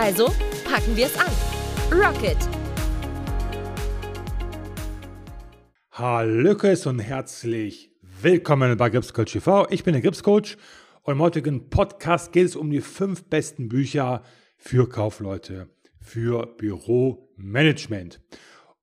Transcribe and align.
Also 0.00 0.26
packen 0.64 0.96
wir 0.96 1.06
es 1.06 1.18
an. 1.18 1.26
Rocket! 1.90 2.36
Hallöckes 5.90 6.86
und 6.86 7.00
herzlich 7.00 7.90
willkommen 8.00 8.76
bei 8.76 8.90
Gripscoach 8.90 9.32
TV. 9.32 9.66
Ich 9.70 9.82
bin 9.82 9.94
der 9.94 10.02
Gripscoach 10.02 10.56
und 11.02 11.14
im 11.14 11.20
heutigen 11.20 11.68
Podcast 11.68 12.30
geht 12.30 12.46
es 12.46 12.54
um 12.54 12.70
die 12.70 12.80
fünf 12.80 13.24
besten 13.24 13.68
Bücher 13.68 14.22
für 14.56 14.88
Kaufleute 14.88 15.68
für 16.00 16.46
Büromanagement. 16.46 18.20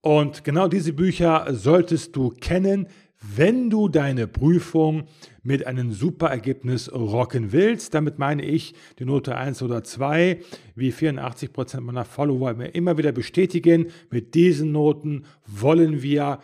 Und 0.02 0.44
genau 0.44 0.68
diese 0.68 0.91
Bücher 0.91 1.48
solltest 1.52 2.13
du 2.18 2.32
kennen, 2.32 2.90
wenn 3.34 3.70
du 3.70 3.88
deine 3.88 4.27
Prüfung 4.27 5.05
mit 5.43 5.67
einem 5.67 5.91
super 5.91 6.27
Ergebnis 6.27 6.91
rocken 6.91 7.51
willst. 7.51 7.93
Damit 7.93 8.20
meine 8.20 8.43
ich 8.43 8.73
die 8.99 9.05
Note 9.05 9.35
1 9.35 9.61
oder 9.61 9.84
2, 9.84 10.39
wie 10.76 10.91
84% 10.91 11.82
meiner 11.82 12.05
Follower 12.05 12.54
mir 12.54 12.70
immer 12.70 12.98
wieder 12.98 13.12
bestätigen. 13.12 13.87
Mit 14.09 14.35
diesen 14.35 14.71
Noten 14.71 15.26
wollen 15.45 16.01
wir 16.01 16.40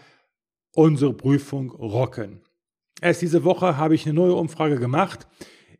unsere 0.73 1.13
Prüfung 1.13 1.71
rocken. 1.71 2.41
Erst 3.01 3.21
diese 3.21 3.43
Woche 3.43 3.77
habe 3.77 3.95
ich 3.95 4.05
eine 4.05 4.13
neue 4.13 4.35
Umfrage 4.35 4.77
gemacht 4.77 5.27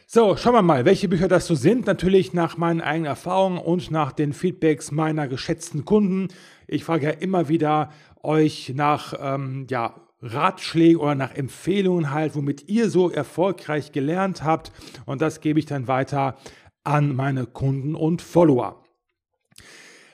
So, 0.07 0.37
schauen 0.37 0.55
wir 0.55 0.63
mal, 0.63 0.85
welche 0.85 1.09
Bücher 1.09 1.27
das 1.27 1.49
so 1.49 1.57
sind. 1.57 1.87
Natürlich 1.87 2.33
nach 2.33 2.57
meinen 2.57 2.81
eigenen 2.81 3.07
Erfahrungen 3.07 3.59
und 3.59 3.91
nach 3.91 4.13
den 4.13 4.33
Feedbacks 4.33 4.93
meiner 4.93 5.27
geschätzten 5.27 5.85
Kunden. 5.85 6.29
Ich 6.69 6.85
frage 6.85 7.07
ja 7.07 7.11
immer 7.11 7.49
wieder 7.49 7.91
euch 8.25 8.73
nach 8.75 9.15
ähm, 9.21 9.67
ja, 9.71 9.95
Ratschläge 10.21 10.99
oder 10.99 11.15
nach 11.15 11.35
Empfehlungen 11.35 12.11
halt, 12.11 12.35
womit 12.35 12.69
ihr 12.69 12.89
so 12.89 13.11
erfolgreich 13.11 13.93
gelernt 13.93 14.43
habt. 14.43 14.73
Und 15.07 15.21
das 15.21 15.41
gebe 15.41 15.59
ich 15.59 15.67
dann 15.67 15.89
weiter 15.89 16.37
an 16.83 17.15
meine 17.15 17.47
Kunden 17.47 17.95
und 17.95 18.23
Follower. 18.23 18.85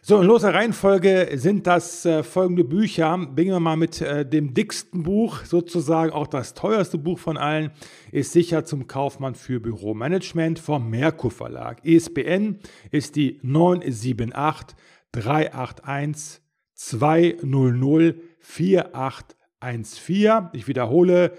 So, 0.03 0.19
in 0.19 0.27
loser 0.27 0.55
Reihenfolge 0.55 1.29
sind 1.35 1.67
das 1.67 2.07
äh, 2.07 2.23
folgende 2.23 2.65
Bücher. 2.65 3.19
Beginnen 3.19 3.57
wir 3.57 3.61
mal 3.61 3.77
mit 3.77 4.01
äh, 4.01 4.25
dem 4.25 4.55
dicksten 4.55 5.03
Buch, 5.03 5.45
sozusagen 5.45 6.11
auch 6.13 6.27
das 6.27 6.55
teuerste 6.55 6.97
Buch 6.97 7.19
von 7.19 7.37
allen, 7.37 7.71
ist 8.11 8.33
sicher 8.33 8.65
zum 8.65 8.87
Kaufmann 8.87 9.35
für 9.35 9.61
Büromanagement 9.61 10.59
vom 10.59 10.89
Merkur 10.89 11.31
Verlag. 11.31 11.85
ISBN 11.85 12.61
ist 12.91 13.15
die 13.15 13.41
978 13.43 14.75
381 15.13 16.41
200 16.81 18.17
48 18.41 19.37
1.4. 19.61 20.49
Ich 20.55 20.67
wiederhole, 20.67 21.37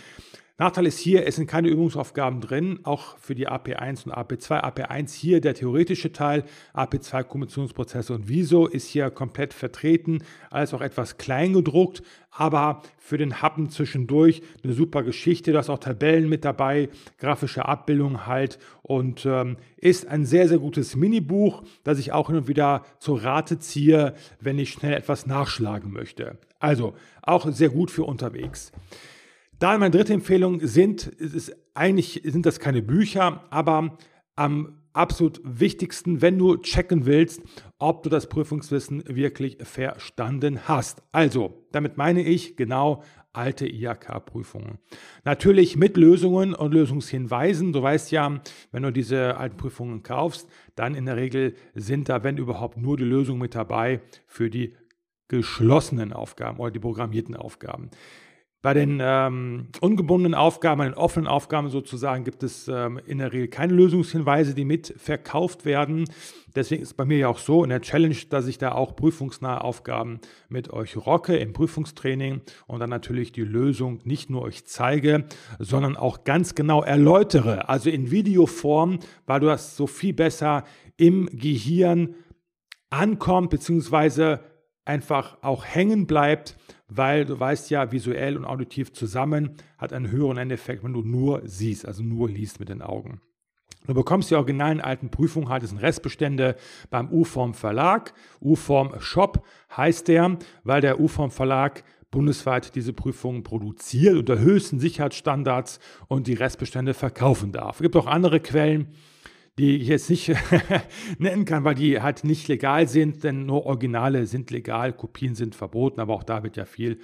Nachteil 0.59 0.87
ist 0.87 0.99
hier, 0.99 1.27
es 1.27 1.37
sind 1.37 1.49
keine 1.49 1.69
Übungsaufgaben 1.69 2.41
drin, 2.41 2.81
auch 2.85 3.19
für 3.19 3.35
die 3.35 3.47
AP1 3.47 4.07
und 4.07 4.15
AP2. 4.15 4.65
AP1 4.65 5.13
hier 5.13 5.43
der 5.43 5.53
theoretische 5.53 6.13
Teil, 6.13 6.45
AP2 6.75 7.25
Kombinationsprozesse 7.25 8.15
und 8.15 8.27
Wieso 8.29 8.67
ist 8.67 8.89
hier 8.89 9.11
komplett 9.11 9.53
vertreten, 9.53 10.23
alles 10.49 10.73
auch 10.73 10.81
etwas 10.81 11.19
klein 11.19 11.53
gedruckt, 11.53 12.03
aber 12.31 12.81
für 12.97 13.19
den 13.19 13.43
Happen 13.43 13.69
zwischendurch 13.69 14.41
eine 14.65 14.73
super 14.73 15.03
Geschichte. 15.03 15.53
Du 15.53 15.59
hast 15.59 15.69
auch 15.69 15.79
Tabellen 15.79 16.27
mit 16.27 16.47
dabei, 16.47 16.89
grafische 17.19 17.67
Abbildungen 17.67 18.27
halt 18.27 18.59
und 18.81 19.27
ähm, 19.27 19.59
ist 19.77 20.09
ein 20.09 20.25
sehr, 20.25 20.49
sehr 20.49 20.59
gutes 20.59 20.97
Minibuch, 20.97 21.65
das 21.85 21.99
ich 21.99 22.13
auch 22.13 22.29
hin 22.29 22.37
und 22.37 22.49
wieder 22.49 22.83
zur 22.99 23.23
Rate 23.23 23.59
ziehe, 23.59 24.15
wenn 24.41 24.59
ich 24.59 24.73
schnell 24.73 24.95
etwas 24.95 25.27
nachschlagen 25.27 25.93
möchte. 25.93 26.39
Also 26.59 26.95
auch 27.21 27.47
sehr 27.51 27.69
gut 27.69 27.91
für 27.91 28.05
unterwegs. 28.05 28.73
Da 29.59 29.79
meine 29.79 29.91
dritte 29.91 30.13
Empfehlung 30.13 30.61
sind, 30.67 31.07
ist 31.07 31.57
eigentlich 31.73 32.21
sind 32.25 32.45
das 32.45 32.61
keine 32.61 32.83
Bücher, 32.83 33.45
aber 33.51 33.97
am 34.35 34.83
absolut 34.93 35.41
wichtigsten, 35.45 36.21
wenn 36.21 36.39
du 36.39 36.57
checken 36.59 37.07
willst, 37.07 37.43
ob 37.79 38.03
du 38.03 38.11
das 38.11 38.29
Prüfungswissen 38.29 39.05
wirklich 39.07 39.59
verstanden 39.63 40.69
hast. 40.69 41.03
Also, 41.13 41.67
damit 41.73 41.97
meine 41.97 42.23
ich 42.23 42.57
genau 42.57 43.03
alte 43.33 43.67
IHK-Prüfungen. 43.67 44.79
Natürlich 45.25 45.77
mit 45.77 45.97
Lösungen 45.97 46.55
und 46.55 46.73
Lösungshinweisen. 46.73 47.73
Du 47.73 47.83
weißt 47.83 48.11
ja, 48.11 48.41
wenn 48.73 48.83
du 48.83 48.91
diese 48.91 49.37
alten 49.37 49.57
Prüfungen 49.59 50.03
kaufst, 50.03 50.49
dann 50.75 50.95
in 50.95 51.07
der 51.07 51.17
Regel 51.17 51.55
sind 51.75 52.09
da, 52.09 52.25
wenn 52.25 52.39
überhaupt, 52.39 52.79
nur 52.79 52.97
die 52.97 53.05
Lösungen 53.05 53.41
mit 53.41 53.55
dabei 53.55 54.01
für 54.27 54.49
die 54.49 54.75
geschlossenen 55.29 56.13
Aufgaben 56.13 56.59
oder 56.59 56.71
die 56.71 56.79
programmierten 56.79 57.37
Aufgaben. 57.37 57.91
Bei 58.67 58.75
den 58.75 58.99
ähm, 59.01 59.69
ungebundenen 59.81 60.35
Aufgaben, 60.35 60.79
bei 60.79 60.87
den 60.87 60.95
offenen 60.95 61.29
Aufgaben 61.29 61.69
sozusagen, 61.71 62.25
gibt 62.25 62.43
es 62.43 62.67
ähm, 62.67 62.99
in 63.07 63.19
der 63.19 63.33
Regel 63.33 63.47
keine 63.47 63.73
Lösungshinweise, 63.73 64.55
die 64.55 64.65
mit 64.65 64.93
verkauft 64.99 65.65
werden. 65.65 66.07
Deswegen 66.57 66.83
ist 66.83 66.89
es 66.89 66.95
bei 66.95 67.05
mir 67.05 67.17
ja 67.17 67.29
auch 67.29 67.39
so 67.39 67.63
in 67.63 67.71
der 67.71 67.81
Challenge, 67.81 68.17
dass 68.29 68.49
ich 68.49 68.59
da 68.59 68.73
auch 68.73 68.97
prüfungsnahe 68.97 69.63
Aufgaben 69.63 70.19
mit 70.49 70.73
euch 70.73 70.97
rocke 70.97 71.37
im 71.37 71.53
Prüfungstraining 71.53 72.41
und 72.67 72.81
dann 72.81 72.91
natürlich 72.91 73.31
die 73.31 73.45
Lösung 73.45 74.01
nicht 74.03 74.31
nur 74.31 74.43
euch 74.43 74.67
zeige, 74.67 75.27
sondern 75.61 75.97
auch 75.97 76.25
ganz 76.25 76.57
genau 76.57 76.83
erläutere, 76.83 77.69
also 77.69 77.89
in 77.89 78.11
Videoform, 78.11 78.99
weil 79.27 79.39
du 79.39 79.47
das 79.47 79.77
so 79.77 79.87
viel 79.87 80.13
besser 80.13 80.65
im 80.97 81.29
Gehirn 81.31 82.17
ankommt, 82.91 83.51
beziehungsweise 83.51 84.41
einfach 84.87 85.39
auch 85.43 85.65
hängen 85.65 86.07
bleibt 86.07 86.57
weil 86.89 87.25
du 87.25 87.39
weißt 87.39 87.71
ja, 87.71 87.91
visuell 87.93 88.37
und 88.37 88.45
auditiv 88.45 88.93
zusammen 88.93 89.57
hat 89.79 89.93
einen 89.93 90.11
höheren 90.11 90.39
Endeffekt, 90.39 90.85
wenn 90.85 90.93
du 90.93 91.03
nur 91.03 91.43
siehst, 91.45 91.87
also 91.87 92.03
nur 92.03 92.29
liest 92.29 92.61
mit 92.61 92.69
den 92.69 92.83
Augen. 92.83 93.21
Du 93.87 93.95
bekommst 93.95 94.31
die 94.31 94.35
originalen 94.35 94.81
alten 94.81 95.11
Prüfungen, 95.11 95.49
halt, 95.49 95.63
das 95.63 95.71
sind 95.71 95.79
Restbestände 95.79 96.57
beim 96.91 97.09
U-Form 97.11 97.55
Verlag. 97.55 98.15
U-Form 98.41 98.99
Shop 98.99 99.45
heißt 99.77 100.09
der, 100.09 100.39
weil 100.65 100.81
der 100.81 100.99
U-Form 100.99 101.31
Verlag 101.31 101.85
bundesweit 102.11 102.75
diese 102.75 102.93
Prüfungen 102.93 103.43
produziert 103.43 104.17
unter 104.17 104.39
höchsten 104.39 104.81
Sicherheitsstandards 104.81 105.79
und 106.09 106.27
die 106.27 106.35
Restbestände 106.35 106.95
verkaufen 106.95 107.53
darf. 107.53 107.77
Es 107.77 107.83
gibt 107.83 107.97
auch 107.97 108.07
andere 108.07 108.41
Quellen, 108.41 108.89
die 109.59 109.77
ich 109.77 109.89
jetzt 109.89 110.11
nicht 110.11 110.33
nennen 111.19 111.45
kann, 111.45 111.65
weil 111.65 111.75
die 111.75 112.01
halt 112.01 112.25
nicht 112.25 112.49
legal 112.49 112.89
sind, 112.89 113.25
denn 113.25 113.47
nur 113.47 113.67
Originale 113.67 114.27
sind 114.27 114.51
legal, 114.51 114.93
Kopien 114.93 115.35
sind 115.35 115.55
verboten, 115.55 116.01
aber 116.01 116.15
auch 116.15 116.25
da 116.25 116.43
wird 116.43 116.57
ja 116.57 116.65
viel 116.65 116.99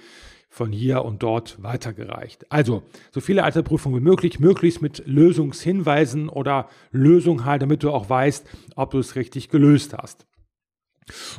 von 0.49 0.71
hier 0.71 1.03
und 1.03 1.23
dort 1.23 1.63
weitergereicht. 1.63 2.51
Also, 2.51 2.83
so 3.11 3.21
viele 3.21 3.43
alte 3.43 3.63
Prüfungen 3.63 3.99
wie 3.99 4.03
möglich, 4.03 4.39
möglichst 4.39 4.83
mit 4.83 5.01
Lösungshinweisen 5.07 6.29
oder 6.29 6.69
Lösung 6.91 7.43
halt, 7.43 7.63
damit 7.63 7.81
du 7.81 7.89
auch 7.89 8.07
weißt, 8.07 8.47
ob 8.75 8.91
du 8.91 8.99
es 8.99 9.15
richtig 9.15 9.49
gelöst 9.49 9.95
hast. 9.97 10.27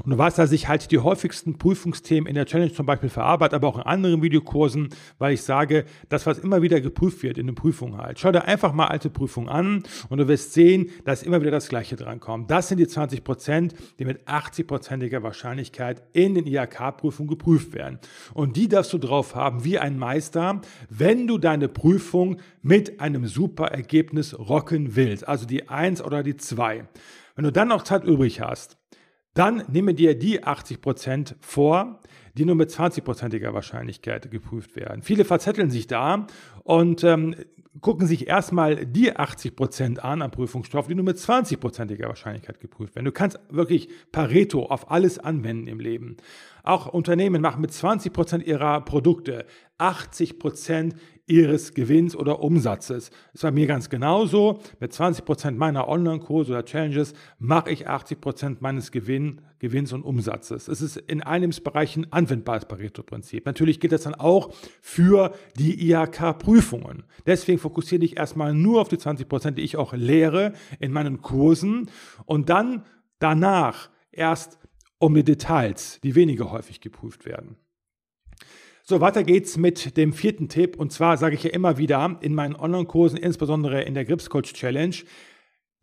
Und 0.03 0.11
du 0.11 0.19
weißt, 0.19 0.39
dass 0.39 0.53
ich 0.53 0.69
halt 0.69 0.91
die 0.91 0.99
häufigsten 0.99 1.59
Prüfungsthemen 1.59 2.27
in 2.27 2.35
der 2.35 2.47
Challenge 2.47 2.73
zum 2.73 2.87
Beispiel 2.87 3.09
verarbeite, 3.09 3.57
aber 3.57 3.69
auch 3.69 3.77
in 3.77 3.83
anderen 3.83 4.23
Videokursen, 4.23 4.89
weil 5.19 5.35
ich 5.35 5.43
sage, 5.43 5.85
das, 6.09 6.27
was 6.27 6.39
immer 6.39 6.63
wieder 6.63 6.81
geprüft 6.81 7.23
wird 7.23 7.39
in 7.39 7.47
den 7.47 7.55
Prüfungen 7.55 7.99
halt. 7.99 8.19
Schau 8.19 8.33
dir 8.33 8.45
einfach 8.45 8.73
mal 8.73 8.87
alte 8.87 9.11
Prüfungen 9.11 9.49
an 9.49 9.83
und 10.09 10.19
du 10.19 10.29
wirst 10.29 10.53
sehen, 10.53 10.91
dass 11.05 11.23
immer 11.23 11.41
wieder 11.41 11.51
das 11.51 11.69
Gleiche 11.69 11.97
drankommt. 11.97 12.51
Das 12.51 12.69
sind 12.69 12.79
die 12.79 12.87
20 12.87 13.25
Prozent, 13.25 13.75
die 13.99 14.05
mit 14.05 14.27
80-prozentiger 14.27 15.23
Wahrscheinlichkeit 15.23 16.03
in 16.13 16.35
den 16.35 16.47
IHK-Prüfungen 16.47 17.29
geprüft 17.29 17.73
werden. 17.75 17.99
Und 18.33 18.57
die 18.57 18.69
darfst 18.69 18.93
du 18.93 18.99
drauf 18.99 19.35
haben 19.35 19.65
wie 19.65 19.79
ein 19.79 19.99
Meister, 19.99 20.61
wenn 20.89 21.27
du 21.27 21.39
deine 21.39 21.69
Prüfung 21.69 22.39
mit 22.63 23.01
einem 23.01 23.27
super 23.27 23.69
Ergebnis 23.69 24.39
rocken 24.39 24.97
willst. 24.97 25.27
Also 25.27 25.47
die 25.47 25.69
1 25.69 26.03
oder 26.03 26.23
die 26.23 26.37
2. 26.37 26.87
Wenn 27.37 27.45
du 27.45 27.53
dann 27.53 27.69
noch 27.69 27.83
Zeit 27.83 28.05
übrig 28.05 28.41
hast, 28.41 28.79
dann 29.35 29.65
nehme 29.69 29.95
dir 29.95 30.17
die 30.17 30.45
80 30.45 30.81
Prozent 30.81 31.37
vor, 31.41 32.01
die 32.37 32.45
nur 32.45 32.55
mit 32.55 32.71
20-prozentiger 32.71 33.53
Wahrscheinlichkeit 33.53 34.31
geprüft 34.31 34.77
werden. 34.77 35.03
Viele 35.03 35.25
verzetteln 35.25 35.71
sich 35.71 35.87
da 35.87 36.27
und 36.63 37.05
ähm, 37.05 37.35
gucken 37.81 38.07
sich 38.07 38.29
erstmal 38.29 38.87
die 38.87 39.17
80 39.17 39.57
Prozent 39.57 40.05
an 40.05 40.23
am 40.23 40.31
Prüfungsstoff, 40.31 40.87
die 40.87 40.95
nur 40.95 41.05
mit 41.05 41.17
20-prozentiger 41.17 42.07
Wahrscheinlichkeit 42.09 42.61
geprüft 42.61 42.95
werden. 42.95 43.07
Du 43.07 43.13
kannst 43.13 43.39
wirklich 43.51 43.89
Pareto 44.13 44.67
auf 44.67 44.91
alles 44.91 45.19
anwenden 45.19 45.67
im 45.67 45.81
Leben. 45.81 46.17
Auch 46.63 46.87
Unternehmen 46.87 47.43
machen 47.43 47.61
mit 47.61 47.73
20 47.73 48.13
Prozent 48.13 48.47
ihrer 48.47 48.81
Produkte 48.83 49.45
80 49.79 50.39
Prozent 50.39 50.95
ihres 51.27 51.73
Gewinns 51.73 52.15
oder 52.15 52.41
Umsatzes. 52.41 53.11
Das 53.33 53.45
war 53.45 53.51
mir 53.51 53.67
ganz 53.67 53.89
genauso. 53.89 54.61
Mit 54.79 54.93
20 54.93 55.25
Prozent 55.25 55.59
meiner 55.59 55.89
Online-Kurse 55.89 56.53
oder 56.53 56.65
Challenges 56.65 57.15
mache 57.39 57.71
ich 57.71 57.89
80 57.89 58.21
Prozent 58.21 58.63
meines 58.63 58.93
Gewinn, 58.93 59.41
Gewinns 59.59 59.93
und 59.95 60.03
Umsatzes. 60.03 60.69
Es 60.69 60.83
ist 60.83 60.97
in 60.97 61.23
einem 61.23 61.51
Bereichen 61.63 62.13
anwendbares 62.13 62.67
Pareto-Prinzip. 62.67 63.47
Natürlich 63.47 63.81
gilt 63.81 63.93
das 63.93 64.03
dann 64.03 64.15
auch 64.15 64.55
für 64.83 65.35
die 65.59 65.91
IHK-Prüfungen. 65.91 67.05
Deswegen 67.27 67.59
fokussiere 67.59 68.01
dich 68.01 68.19
erstmal 68.19 68.53
nur 68.53 68.83
auf 68.83 68.89
die 68.89 68.99
20 68.99 69.27
Prozent, 69.27 69.59
die 69.59 69.63
ich 69.63 69.77
auch 69.79 69.95
lehre 69.95 70.53
in 70.79 70.93
meinen 70.93 71.23
Kursen 71.23 71.89
und 72.27 72.51
dann 72.51 72.85
danach 73.19 73.89
erst 74.13 74.59
um 74.99 75.15
die 75.15 75.25
Details, 75.25 76.01
die 76.03 76.15
weniger 76.15 76.51
häufig 76.51 76.81
geprüft 76.81 77.25
werden. 77.25 77.57
So, 78.87 79.01
weiter 79.01 79.25
geht's 79.25 79.57
mit 79.57 79.97
dem 79.97 80.13
vierten 80.13 80.51
Tipp. 80.51 80.77
Und 80.77 80.93
zwar 80.93 81.17
sage 81.17 81.35
ich 81.35 81.43
ja 81.43 81.51
immer 81.51 81.79
wieder 81.79 82.19
in 82.21 82.35
meinen 82.35 82.55
Online-Kursen, 82.55 83.17
insbesondere 83.17 83.83
in 83.83 83.95
der 83.95 84.05
Grips 84.05 84.29
Coach 84.29 84.53
Challenge, 84.53 84.97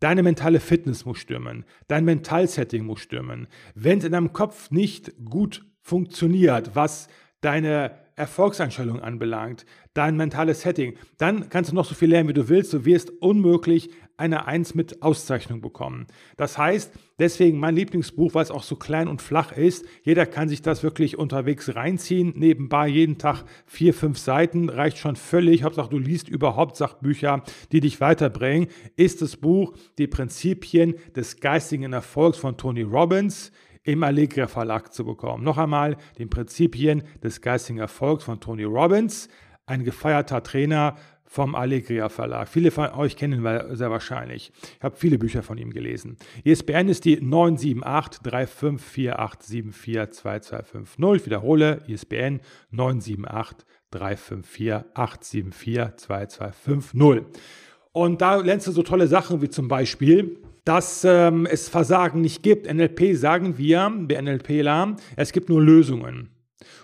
Deine 0.02 0.24
mentale 0.24 0.58
Fitness 0.58 1.04
muss 1.04 1.18
stimmen. 1.18 1.64
Dein 1.86 2.04
Mentalsetting 2.04 2.84
muss 2.84 2.98
stimmen. 2.98 3.46
Wenn 3.76 3.98
es 3.98 4.04
in 4.04 4.10
deinem 4.10 4.32
Kopf 4.32 4.72
nicht 4.72 5.12
gut 5.24 5.64
funktioniert, 5.80 6.74
was 6.74 7.06
deine 7.40 7.92
Erfolgseinstellung 8.16 8.98
anbelangt, 8.98 9.64
dein 9.94 10.16
mentales 10.16 10.62
Setting, 10.62 10.94
dann 11.18 11.50
kannst 11.50 11.70
du 11.70 11.76
noch 11.76 11.84
so 11.84 11.94
viel 11.94 12.10
lernen, 12.10 12.28
wie 12.28 12.32
du 12.32 12.48
willst. 12.48 12.72
Du 12.72 12.84
wirst 12.84 13.10
unmöglich 13.10 13.90
eine 14.22 14.46
Eins 14.46 14.74
mit 14.74 15.02
Auszeichnung 15.02 15.60
bekommen. 15.60 16.06
Das 16.36 16.56
heißt, 16.56 16.92
deswegen 17.18 17.58
mein 17.58 17.74
Lieblingsbuch, 17.74 18.34
weil 18.34 18.44
es 18.44 18.52
auch 18.52 18.62
so 18.62 18.76
klein 18.76 19.08
und 19.08 19.20
flach 19.20 19.50
ist. 19.50 19.84
Jeder 20.04 20.26
kann 20.26 20.48
sich 20.48 20.62
das 20.62 20.84
wirklich 20.84 21.18
unterwegs 21.18 21.74
reinziehen. 21.74 22.32
Nebenbei 22.36 22.86
jeden 22.86 23.18
Tag 23.18 23.44
vier, 23.66 23.92
fünf 23.92 24.18
Seiten 24.18 24.68
reicht 24.68 24.98
schon 24.98 25.16
völlig. 25.16 25.64
Hauptsache 25.64 25.90
du 25.90 25.98
liest 25.98 26.28
überhaupt 26.28 26.76
Sachbücher, 26.76 27.42
die 27.72 27.80
dich 27.80 28.00
weiterbringen. 28.00 28.68
Ist 28.94 29.22
das 29.22 29.36
Buch 29.36 29.74
Die 29.98 30.06
Prinzipien 30.06 30.94
des 31.16 31.40
geistigen 31.40 31.92
Erfolgs 31.92 32.38
von 32.38 32.56
Tony 32.56 32.82
Robbins 32.82 33.50
im 33.82 34.04
Allegria 34.04 34.46
Verlag 34.46 34.92
zu 34.92 35.04
bekommen. 35.04 35.42
Noch 35.42 35.58
einmal 35.58 35.96
die 36.16 36.26
Prinzipien 36.26 37.02
des 37.22 37.40
geistigen 37.40 37.80
Erfolgs 37.80 38.22
von 38.22 38.38
Tony 38.38 38.62
Robbins, 38.62 39.28
ein 39.66 39.84
gefeierter 39.84 40.42
Trainer 40.42 40.96
vom 41.32 41.54
Allegria 41.54 42.10
Verlag. 42.10 42.46
Viele 42.46 42.70
von 42.70 42.90
euch 42.90 43.16
kennen 43.16 43.42
ihn 43.42 43.76
sehr 43.76 43.90
wahrscheinlich. 43.90 44.52
Ich 44.76 44.84
habe 44.84 44.96
viele 44.96 45.16
Bücher 45.16 45.42
von 45.42 45.56
ihm 45.56 45.70
gelesen. 45.70 46.18
ISBN 46.44 46.90
ist 46.90 47.06
die 47.06 47.22
978 47.22 48.22
3548 48.22 50.12
2250. 50.12 51.22
Ich 51.22 51.26
wiederhole, 51.26 51.80
ISBN 51.86 52.40
978 52.70 53.66
354 53.92 55.96
2250. 55.96 57.22
Und 57.92 58.20
da 58.20 58.36
lernst 58.36 58.66
du 58.66 58.72
so 58.72 58.82
tolle 58.82 59.06
Sachen 59.06 59.40
wie 59.40 59.48
zum 59.48 59.68
Beispiel, 59.68 60.38
dass 60.66 61.02
ähm, 61.04 61.46
es 61.46 61.70
Versagen 61.70 62.20
nicht 62.20 62.42
gibt. 62.42 62.70
NLP 62.70 63.16
sagen 63.16 63.56
wir, 63.56 63.90
wir 64.06 64.20
NLPler, 64.20 64.96
es 65.16 65.32
gibt 65.32 65.48
nur 65.48 65.62
Lösungen. 65.62 66.28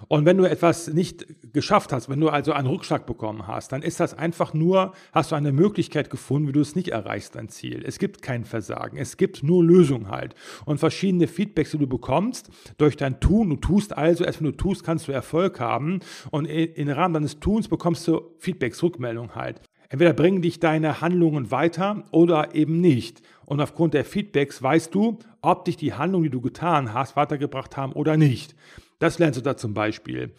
Und 0.08 0.24
wenn 0.24 0.36
du 0.36 0.44
etwas 0.44 0.88
nicht 0.88 1.26
geschafft 1.52 1.92
hast, 1.92 2.08
wenn 2.08 2.20
du 2.20 2.28
also 2.28 2.52
einen 2.52 2.68
Rückschlag 2.68 3.06
bekommen 3.06 3.46
hast, 3.46 3.72
dann 3.72 3.82
ist 3.82 4.00
das 4.00 4.14
einfach 4.14 4.54
nur, 4.54 4.92
hast 5.12 5.32
du 5.32 5.36
eine 5.36 5.52
Möglichkeit 5.52 6.10
gefunden, 6.10 6.48
wie 6.48 6.52
du 6.52 6.60
es 6.60 6.76
nicht 6.76 6.88
erreichst, 6.88 7.34
dein 7.34 7.48
Ziel. 7.48 7.82
Es 7.84 7.98
gibt 7.98 8.22
kein 8.22 8.44
Versagen, 8.44 8.96
es 8.96 9.16
gibt 9.16 9.42
nur 9.42 9.64
Lösungen 9.64 10.10
halt. 10.10 10.34
Und 10.64 10.78
verschiedene 10.78 11.26
Feedbacks, 11.26 11.72
die 11.72 11.78
du 11.78 11.86
bekommst 11.86 12.50
durch 12.78 12.96
dein 12.96 13.20
Tun. 13.20 13.50
Du 13.50 13.56
tust 13.56 13.96
also, 13.96 14.24
erst 14.24 14.40
wenn 14.40 14.50
du 14.50 14.56
tust, 14.56 14.84
kannst 14.84 15.08
du 15.08 15.12
Erfolg 15.12 15.60
haben. 15.60 16.00
Und 16.30 16.46
im 16.46 16.88
Rahmen 16.88 17.14
deines 17.14 17.40
Tuns 17.40 17.68
bekommst 17.68 18.06
du 18.08 18.22
Feedbacks, 18.38 18.82
Rückmeldungen 18.82 19.34
halt. 19.34 19.60
Entweder 19.90 20.12
bringen 20.12 20.42
dich 20.42 20.60
deine 20.60 21.00
Handlungen 21.00 21.50
weiter 21.50 22.04
oder 22.10 22.54
eben 22.54 22.80
nicht. 22.80 23.22
Und 23.46 23.60
aufgrund 23.60 23.94
der 23.94 24.04
Feedbacks 24.04 24.62
weißt 24.62 24.94
du, 24.94 25.18
ob 25.40 25.64
dich 25.64 25.78
die 25.78 25.94
Handlungen, 25.94 26.24
die 26.24 26.30
du 26.30 26.42
getan 26.42 26.92
hast, 26.92 27.16
weitergebracht 27.16 27.76
haben 27.76 27.94
oder 27.94 28.18
nicht. 28.18 28.54
Das 28.98 29.18
lernst 29.18 29.38
du 29.38 29.42
da 29.42 29.56
zum 29.56 29.74
Beispiel. 29.74 30.32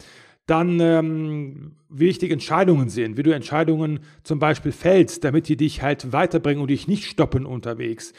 Dann, 0.46 0.80
ähm, 0.80 1.76
wichtig 1.88 2.32
Entscheidungen 2.32 2.88
sind, 2.88 3.16
wie 3.16 3.22
du 3.22 3.32
Entscheidungen 3.32 4.00
zum 4.24 4.38
Beispiel 4.38 4.72
fällst, 4.72 5.22
damit 5.24 5.48
die 5.48 5.56
dich 5.56 5.82
halt 5.82 6.12
weiterbringen 6.12 6.60
und 6.60 6.68
dich 6.68 6.88
nicht 6.88 7.04
stoppen 7.04 7.46
unterwegs. 7.46 8.12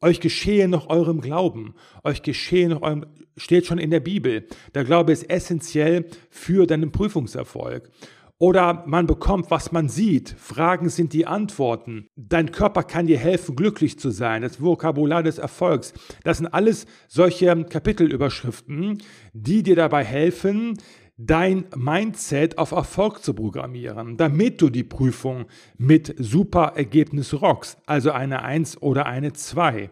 Euch 0.00 0.20
geschehe 0.20 0.68
nach 0.68 0.88
eurem 0.88 1.20
Glauben. 1.20 1.74
Euch 2.04 2.22
geschehe 2.22 2.68
nach 2.68 2.82
eurem, 2.82 3.06
steht 3.36 3.66
schon 3.66 3.78
in 3.78 3.90
der 3.90 4.00
Bibel. 4.00 4.46
Der 4.74 4.84
Glaube 4.84 5.12
ist 5.12 5.28
essentiell 5.28 6.06
für 6.30 6.66
deinen 6.66 6.92
Prüfungserfolg. 6.92 7.90
Oder 8.40 8.84
man 8.86 9.08
bekommt, 9.08 9.50
was 9.50 9.72
man 9.72 9.88
sieht. 9.88 10.36
Fragen 10.38 10.90
sind 10.90 11.12
die 11.12 11.26
Antworten. 11.26 12.06
Dein 12.14 12.52
Körper 12.52 12.84
kann 12.84 13.08
dir 13.08 13.18
helfen, 13.18 13.56
glücklich 13.56 13.98
zu 13.98 14.10
sein. 14.10 14.42
Das 14.42 14.60
Vokabular 14.62 15.24
des 15.24 15.38
Erfolgs. 15.38 15.92
Das 16.22 16.38
sind 16.38 16.46
alles 16.46 16.86
solche 17.08 17.64
Kapitelüberschriften, 17.64 18.98
die 19.32 19.64
dir 19.64 19.74
dabei 19.74 20.04
helfen, 20.04 20.78
dein 21.16 21.64
Mindset 21.74 22.58
auf 22.58 22.70
Erfolg 22.70 23.24
zu 23.24 23.34
programmieren, 23.34 24.16
damit 24.16 24.62
du 24.62 24.70
die 24.70 24.84
Prüfung 24.84 25.46
mit 25.76 26.14
super 26.16 26.74
Ergebnis 26.76 27.34
rockst, 27.34 27.78
also 27.86 28.12
eine 28.12 28.42
1 28.42 28.80
oder 28.80 29.06
eine 29.06 29.32
2. 29.32 29.90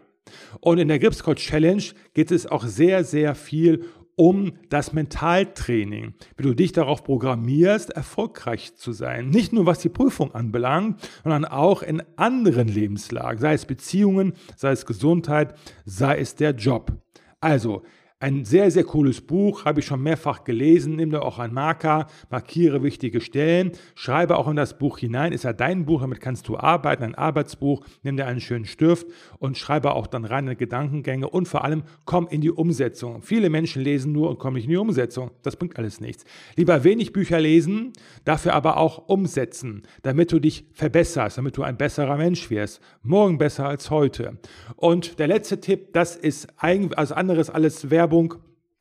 Und 0.61 0.77
in 0.77 0.87
der 0.87 0.99
Gripscoach 0.99 1.35
Challenge 1.35 1.83
geht 2.13 2.31
es 2.31 2.47
auch 2.47 2.63
sehr, 2.63 3.03
sehr 3.03 3.35
viel 3.35 3.85
um 4.17 4.53
das 4.69 4.93
Mentaltraining, 4.93 6.15
wie 6.35 6.43
du 6.43 6.55
dich 6.55 6.71
darauf 6.71 7.03
programmierst, 7.03 7.91
erfolgreich 7.91 8.75
zu 8.75 8.91
sein. 8.91 9.29
Nicht 9.29 9.53
nur 9.53 9.67
was 9.67 9.79
die 9.79 9.89
Prüfung 9.89 10.33
anbelangt, 10.33 10.99
sondern 11.23 11.45
auch 11.45 11.83
in 11.83 12.01
anderen 12.15 12.67
Lebenslagen, 12.67 13.39
sei 13.39 13.53
es 13.53 13.65
Beziehungen, 13.65 14.33
sei 14.55 14.71
es 14.71 14.87
Gesundheit, 14.87 15.53
sei 15.85 16.17
es 16.17 16.35
der 16.35 16.51
Job. 16.51 16.91
Also, 17.39 17.83
ein 18.19 18.45
sehr, 18.45 18.71
sehr 18.71 18.83
cooles 18.83 19.21
Buch, 19.21 19.65
habe 19.65 19.79
ich 19.79 19.85
schon 19.85 20.01
mehrfach 20.01 20.43
gelesen. 20.43 20.95
Nimm 20.95 21.11
da 21.11 21.19
auch 21.19 21.37
einen 21.37 21.53
Marker, 21.53 22.07
markiere 22.31 22.81
wichtige 22.81 23.21
Stellen, 23.21 23.73
schreibe 23.93 24.37
auch 24.37 24.47
in 24.47 24.55
das 24.55 24.79
Buch 24.79 24.97
hinein. 24.97 25.33
Ist 25.33 25.43
ja 25.43 25.53
dein 25.53 25.85
Buch, 25.85 26.01
damit 26.01 26.19
kannst 26.19 26.47
du 26.47 26.57
arbeiten, 26.57 27.03
ein 27.03 27.13
Arbeitsbuch. 27.13 27.85
Nimm 28.01 28.17
dir 28.17 28.25
einen 28.25 28.41
schönen 28.41 28.65
Stift 28.65 29.05
und 29.37 29.55
schreibe 29.55 29.93
auch 29.93 30.07
dann 30.07 30.25
reine 30.25 30.55
Gedankengänge 30.55 31.29
und 31.29 31.47
vor 31.47 31.63
allem 31.63 31.83
komm 32.05 32.27
in 32.27 32.41
die 32.41 32.49
Umsetzung. 32.49 33.21
Viele 33.21 33.51
Menschen 33.51 33.83
lesen 33.83 34.13
nur 34.13 34.31
und 34.31 34.39
kommen 34.39 34.55
nicht 34.55 34.65
in 34.65 34.71
die 34.71 34.77
Umsetzung. 34.77 35.29
Das 35.43 35.55
bringt 35.55 35.77
alles 35.77 36.01
nichts. 36.01 36.25
Lieber 36.55 36.83
wenig 36.83 37.13
Bücher 37.13 37.39
lesen, 37.39 37.93
dafür 38.25 38.55
aber 38.55 38.77
auch 38.77 39.09
umsetzen, 39.09 39.83
damit 40.01 40.31
du 40.31 40.39
dich 40.39 40.65
verbesserst, 40.73 41.37
damit 41.37 41.55
du 41.55 41.61
ein 41.61 41.77
besserer 41.77 42.17
Mensch 42.17 42.49
wirst. 42.49 42.81
Morgen 43.03 43.37
besser 43.37 43.67
als 43.67 43.91
heute. 43.91 44.39
Und 44.75 45.19
der 45.19 45.27
letzte 45.27 45.61
Tipp, 45.61 45.93
das 45.93 46.15
ist 46.15 46.47
eigentlich, 46.57 46.97
also 46.97 47.13
anderes 47.13 47.51
alles 47.51 47.91
Werbung 47.91 48.06
Werbung, 48.07 48.35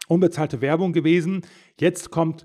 unbezahlte 0.07 0.61
Werbung 0.61 0.93
gewesen. 0.93 1.43
Jetzt 1.81 2.13
kommt 2.13 2.45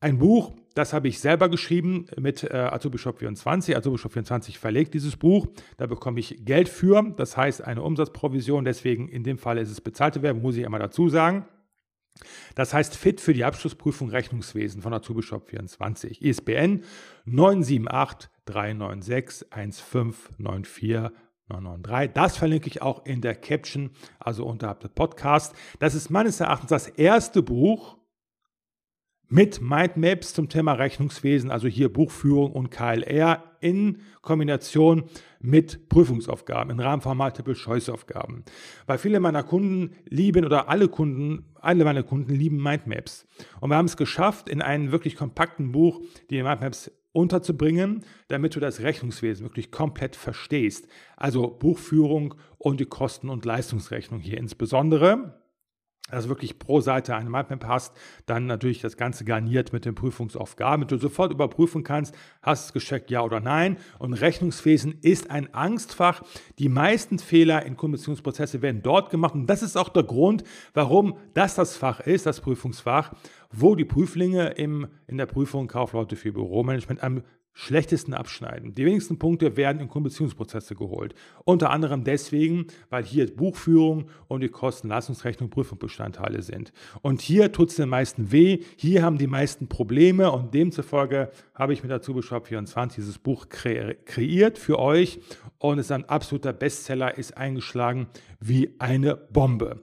ein 0.00 0.16
Buch, 0.16 0.54
das 0.74 0.94
habe 0.94 1.06
ich 1.08 1.20
selber 1.20 1.50
geschrieben 1.50 2.06
mit 2.18 2.44
äh, 2.44 2.56
Azubishop 2.56 3.18
24. 3.18 3.76
Azubishop 3.76 4.12
24 4.12 4.58
verlegt 4.58 4.94
dieses 4.94 5.18
Buch. 5.18 5.46
Da 5.76 5.84
bekomme 5.84 6.18
ich 6.18 6.46
Geld 6.46 6.70
für, 6.70 7.12
das 7.18 7.36
heißt 7.36 7.62
eine 7.62 7.82
Umsatzprovision. 7.82 8.64
Deswegen 8.64 9.06
in 9.08 9.22
dem 9.22 9.36
Fall 9.36 9.58
ist 9.58 9.70
es 9.70 9.82
bezahlte 9.82 10.22
Werbung, 10.22 10.40
muss 10.40 10.56
ich 10.56 10.64
immer 10.64 10.78
dazu 10.78 11.10
sagen. 11.10 11.44
Das 12.54 12.72
heißt 12.72 12.96
Fit 12.96 13.20
für 13.20 13.34
die 13.34 13.44
Abschlussprüfung 13.44 14.08
Rechnungswesen 14.08 14.80
von 14.80 14.94
Azubishop 14.94 15.50
24. 15.50 16.22
ISBN 16.22 16.84
978 17.26 18.30
396 18.46 19.52
1594 19.52 21.10
993. 21.48 22.12
Das 22.14 22.36
verlinke 22.36 22.68
ich 22.68 22.82
auch 22.82 23.04
in 23.04 23.20
der 23.20 23.34
Caption, 23.34 23.90
also 24.18 24.44
unterhalb 24.44 24.80
des 24.80 24.90
Podcasts. 24.90 25.54
Das 25.78 25.94
ist 25.94 26.10
meines 26.10 26.40
Erachtens 26.40 26.70
das 26.70 26.88
erste 26.88 27.42
Buch 27.42 27.98
mit 29.28 29.60
Mindmaps 29.60 30.32
zum 30.32 30.48
Thema 30.48 30.72
Rechnungswesen, 30.72 31.50
also 31.50 31.68
hier 31.68 31.92
Buchführung 31.92 32.52
und 32.52 32.70
KLR 32.70 33.42
in 33.60 33.98
Kombination 34.22 35.04
mit 35.40 35.88
Prüfungsaufgaben 35.88 36.70
im 36.70 36.80
Rahmen 36.80 37.02
von 37.02 37.16
Multiple-Choice-Aufgaben. 37.16 38.44
Weil 38.86 38.98
viele 38.98 39.20
meiner 39.20 39.42
Kunden 39.42 39.94
lieben 40.08 40.44
oder 40.44 40.68
alle 40.68 40.88
Kunden, 40.88 41.44
alle 41.60 41.84
meine 41.84 42.04
Kunden 42.04 42.34
lieben 42.34 42.62
Mindmaps. 42.62 43.26
Und 43.60 43.70
wir 43.70 43.76
haben 43.76 43.86
es 43.86 43.96
geschafft, 43.96 44.48
in 44.48 44.62
einem 44.62 44.92
wirklich 44.92 45.16
kompakten 45.16 45.72
Buch 45.72 46.00
die 46.30 46.42
Mindmaps 46.42 46.90
unterzubringen, 47.12 48.04
damit 48.28 48.54
du 48.54 48.60
das 48.60 48.80
Rechnungswesen 48.80 49.44
wirklich 49.44 49.70
komplett 49.70 50.16
verstehst. 50.16 50.88
Also 51.16 51.48
Buchführung 51.48 52.34
und 52.58 52.80
die 52.80 52.86
Kosten- 52.86 53.30
und 53.30 53.44
Leistungsrechnung 53.44 54.20
hier 54.20 54.38
insbesondere. 54.38 55.38
Also 56.10 56.30
wirklich 56.30 56.58
pro 56.58 56.80
Seite 56.80 57.14
eine 57.14 57.28
Mindmap 57.28 57.66
hast, 57.66 57.94
dann 58.24 58.46
natürlich 58.46 58.80
das 58.80 58.96
Ganze 58.96 59.26
garniert 59.26 59.74
mit 59.74 59.84
den 59.84 59.94
Prüfungsaufgaben, 59.94 60.80
damit 60.80 60.90
du 60.90 60.96
sofort 60.96 61.32
überprüfen 61.32 61.84
kannst, 61.84 62.14
hast 62.40 62.66
es 62.66 62.72
gecheckt, 62.72 63.10
ja 63.10 63.20
oder 63.22 63.40
nein. 63.40 63.76
Und 63.98 64.14
Rechnungswesen 64.14 64.98
ist 65.02 65.30
ein 65.30 65.52
Angstfach. 65.52 66.22
Die 66.58 66.70
meisten 66.70 67.18
Fehler 67.18 67.66
in 67.66 67.76
Kommissionsprozesse 67.76 68.62
werden 68.62 68.80
dort 68.82 69.10
gemacht. 69.10 69.34
Und 69.34 69.48
das 69.48 69.62
ist 69.62 69.76
auch 69.76 69.90
der 69.90 70.04
Grund, 70.04 70.44
warum 70.72 71.18
das 71.34 71.56
das 71.56 71.76
Fach 71.76 72.00
ist, 72.00 72.24
das 72.24 72.40
Prüfungsfach, 72.40 73.12
wo 73.50 73.74
die 73.74 73.84
Prüflinge 73.84 74.48
im, 74.50 74.88
in 75.06 75.18
der 75.18 75.26
Prüfung 75.26 75.68
Kaufleute 75.68 76.16
für 76.16 76.32
Büromanagement 76.32 77.02
am 77.02 77.22
schlechtesten 77.58 78.14
abschneiden. 78.14 78.72
Die 78.74 78.86
wenigsten 78.86 79.18
Punkte 79.18 79.56
werden 79.56 79.80
in 79.80 79.88
Kommissionsprozesse 79.88 80.76
geholt. 80.76 81.16
Unter 81.44 81.70
anderem 81.70 82.04
deswegen, 82.04 82.68
weil 82.88 83.02
hier 83.02 83.26
Buchführung 83.34 84.10
und 84.28 84.42
die 84.42 84.48
Kosten-Leistungsrechnung 84.48 85.50
Prüfungsbestandteile 85.50 86.40
sind. 86.42 86.72
Und 87.02 87.20
hier 87.20 87.50
tut 87.50 87.70
es 87.70 87.76
den 87.76 87.88
meisten 87.88 88.30
weh, 88.30 88.60
hier 88.76 89.02
haben 89.02 89.18
die 89.18 89.26
meisten 89.26 89.66
Probleme 89.66 90.30
und 90.30 90.54
demzufolge 90.54 91.32
habe 91.52 91.72
ich 91.72 91.82
mit 91.82 91.90
der 91.90 92.00
Zubeschreib 92.00 92.46
24 92.46 92.94
dieses 92.94 93.18
Buch 93.18 93.48
kre 93.48 93.96
kreiert 94.04 94.56
für 94.56 94.78
euch 94.78 95.18
und 95.58 95.80
es 95.80 95.86
ist 95.86 95.92
ein 95.92 96.08
absoluter 96.08 96.52
Bestseller, 96.52 97.18
ist 97.18 97.36
eingeschlagen 97.36 98.06
wie 98.38 98.76
eine 98.78 99.16
Bombe. 99.16 99.82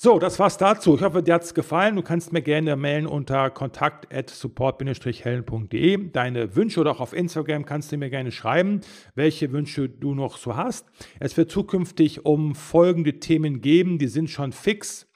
So, 0.00 0.20
das 0.20 0.38
war's 0.38 0.58
dazu. 0.58 0.94
Ich 0.94 1.02
hoffe, 1.02 1.24
dir 1.24 1.34
hat's 1.34 1.54
gefallen. 1.54 1.96
Du 1.96 2.02
kannst 2.02 2.32
mir 2.32 2.40
gerne 2.40 2.76
mailen 2.76 3.08
unter 3.08 3.50
kontakt@support-helden.de. 3.50 6.10
Deine 6.12 6.54
Wünsche 6.54 6.78
oder 6.78 6.92
auch 6.92 7.00
auf 7.00 7.12
Instagram 7.12 7.64
kannst 7.64 7.90
du 7.90 7.96
mir 7.96 8.08
gerne 8.08 8.30
schreiben, 8.30 8.82
welche 9.16 9.50
Wünsche 9.50 9.88
du 9.88 10.14
noch 10.14 10.36
so 10.36 10.56
hast. 10.56 10.86
Es 11.18 11.36
wird 11.36 11.50
zukünftig 11.50 12.24
um 12.24 12.54
folgende 12.54 13.18
Themen 13.18 13.60
geben, 13.60 13.98
die 13.98 14.06
sind 14.06 14.30
schon 14.30 14.52
fix. 14.52 15.08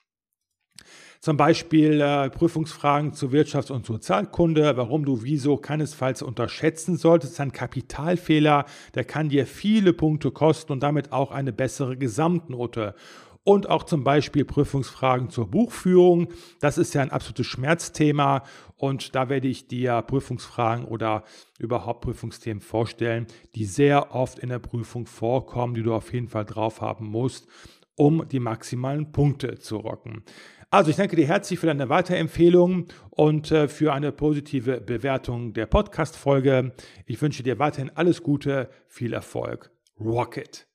Zum 1.21 1.37
Beispiel 1.37 2.01
äh, 2.01 2.29
Prüfungsfragen 2.31 3.13
zu 3.13 3.29
Wirtschafts- 3.29 3.71
und 3.71 3.87
Sozialkunde, 3.87 4.77
warum 4.77 5.05
du 5.05 5.23
wieso 5.23 5.59
keinesfalls 5.59 6.23
unterschätzen 6.23 6.97
solltest. 6.97 7.39
Ein 7.39 7.53
Kapitalfehler, 7.53 8.65
der 8.97 9.05
kann 9.05 9.29
dir 9.29 9.47
viele 9.47 9.93
Punkte 9.93 10.33
kosten 10.33 10.73
und 10.73 10.83
damit 10.83 11.13
auch 11.13 11.31
eine 11.31 11.53
bessere 11.53 11.97
Gesamtnote 11.97 12.97
und 13.45 13.69
auch 13.69 13.85
zum 13.85 14.05
Beispiel 14.05 14.45
Prüfungsfragen 14.45 15.31
zur 15.31 15.51
Buchführung. 15.51 16.29
Das 16.61 16.79
ist 16.79 16.95
ja 16.95 17.03
ein 17.03 17.11
absolutes 17.11 17.47
Schmerzthema 17.47 18.45
und 18.77 19.15
da 19.15 19.29
werde 19.29 19.49
ich 19.49 19.69
dir 19.69 20.03
Prüfungsfragen 20.03 20.85
oder 20.85 21.25
überhaupt 21.59 22.03
Prüfungsthemen 22.03 22.61
vorstellen, 22.61 23.27
die 23.55 23.65
sehr 23.65 24.15
oft 24.15 24.39
in 24.39 24.49
der 24.49 24.59
Prüfung 24.59 25.07
vorkommen, 25.07 25.75
die 25.75 25.83
du 25.83 25.95
auf 25.95 26.13
jeden 26.13 26.29
Fall 26.29 26.45
drauf 26.45 26.81
haben 26.81 27.07
musst, 27.07 27.47
um 27.97 28.29
die 28.29 28.41
maximalen 28.41 29.13
Punkte 29.13 29.59
zu 29.59 29.77
rocken. 29.77 30.25
Also 30.71 30.91
ich 30.91 30.97
danke 30.97 31.17
dir 31.17 31.27
herzlich 31.27 31.59
für 31.59 31.67
deine 31.67 31.91
Weiterempfehlung 31.91 32.87
und 33.11 33.51
äh, 33.51 33.69
für 33.69 33.93
eine 33.93 34.11
positive 34.11 34.81
Bewertung 34.81 35.53
der 35.53 35.67
Podcast-Folge. 35.67 36.73
Ich 37.05 37.21
wünsche 37.21 37.43
dir 37.43 37.59
weiterhin 37.59 37.91
alles 37.95 38.23
Gute, 38.23 38.71
viel 38.89 39.13
Erfolg. 39.13 39.71
Rocket! 40.01 40.67